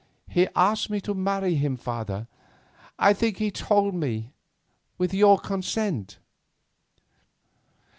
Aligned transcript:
"He 0.27 0.47
asked 0.55 0.89
me 0.89 0.99
to 1.01 1.13
marry 1.13 1.53
him, 1.53 1.77
father; 1.77 2.27
I 2.97 3.13
think 3.13 3.37
he 3.37 3.51
told 3.51 3.93
me 3.93 4.31
with 4.97 5.13
your 5.13 5.37
consent." 5.37 6.17